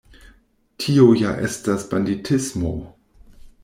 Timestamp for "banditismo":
1.95-2.77